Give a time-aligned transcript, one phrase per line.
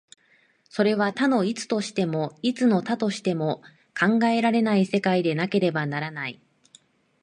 [0.67, 3.61] それは多の一としても、一の多としても
[3.95, 6.41] 考えられない世界でなければならない。